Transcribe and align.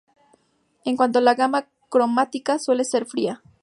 En 0.83 0.97
cuanto 0.97 1.19
a 1.19 1.21
la 1.21 1.35
gama 1.35 1.67
cromática 1.89 2.57
suele 2.57 2.85
ser 2.85 3.05
fría. 3.05 3.43